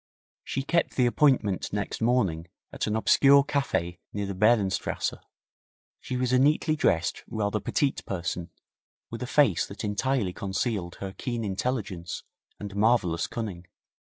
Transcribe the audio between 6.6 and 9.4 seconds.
dressed, rather petite person, with a